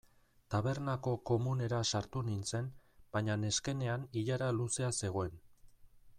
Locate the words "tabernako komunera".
0.53-1.81